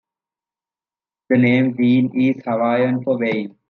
[1.29, 3.55] The name Wene is Hawaiian for "Wayne".